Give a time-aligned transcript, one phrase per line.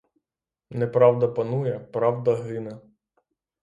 [0.69, 2.77] Неправда панує, правда гине.